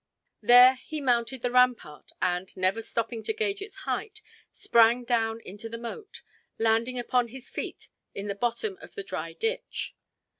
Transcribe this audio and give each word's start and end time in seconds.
There 0.41 0.79
he 0.83 0.99
mounted 0.99 1.43
the 1.43 1.51
rampart 1.51 2.11
and, 2.19 2.57
never 2.57 2.81
stopping 2.81 3.21
to 3.21 3.33
gauge 3.33 3.61
its 3.61 3.75
height, 3.85 4.23
sprang 4.51 5.03
down 5.03 5.41
into 5.41 5.69
the 5.69 5.77
moat, 5.77 6.23
landing 6.57 6.97
upon 6.97 7.27
his 7.27 7.51
feet 7.51 7.87
in 8.15 8.25
the 8.25 8.33
bottom 8.33 8.79
of 8.81 8.95
the 8.95 9.03
dry 9.03 9.33
ditch. 9.33 9.95